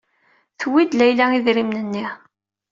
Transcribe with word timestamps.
Tewwi-d 0.59 0.91
Layla 0.95 1.25
idrimen-nni. 1.37 2.07